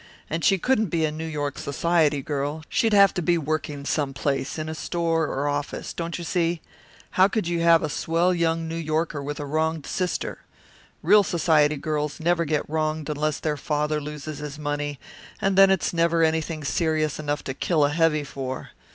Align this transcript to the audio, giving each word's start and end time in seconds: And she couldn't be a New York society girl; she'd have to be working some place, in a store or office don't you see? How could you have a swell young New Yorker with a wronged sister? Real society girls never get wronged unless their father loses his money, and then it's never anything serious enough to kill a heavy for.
And 0.31 0.43
she 0.43 0.57
couldn't 0.57 0.87
be 0.87 1.05
a 1.05 1.11
New 1.11 1.27
York 1.27 1.59
society 1.59 2.23
girl; 2.23 2.63
she'd 2.69 2.91
have 2.91 3.13
to 3.13 3.21
be 3.21 3.37
working 3.37 3.85
some 3.85 4.15
place, 4.15 4.57
in 4.57 4.67
a 4.67 4.73
store 4.73 5.25
or 5.27 5.47
office 5.47 5.93
don't 5.93 6.17
you 6.17 6.23
see? 6.23 6.59
How 7.11 7.27
could 7.27 7.47
you 7.47 7.59
have 7.59 7.83
a 7.83 7.87
swell 7.87 8.33
young 8.33 8.67
New 8.67 8.73
Yorker 8.77 9.21
with 9.21 9.39
a 9.39 9.45
wronged 9.45 9.85
sister? 9.85 10.39
Real 11.03 11.21
society 11.21 11.77
girls 11.77 12.19
never 12.19 12.45
get 12.45 12.67
wronged 12.67 13.09
unless 13.11 13.39
their 13.39 13.57
father 13.57 14.01
loses 14.01 14.39
his 14.39 14.57
money, 14.57 14.99
and 15.39 15.55
then 15.55 15.69
it's 15.69 15.93
never 15.93 16.23
anything 16.23 16.63
serious 16.63 17.19
enough 17.19 17.43
to 17.43 17.53
kill 17.53 17.85
a 17.85 17.89
heavy 17.91 18.23
for. 18.23 18.71